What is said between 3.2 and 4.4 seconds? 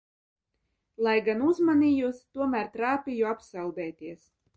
apsaldēties.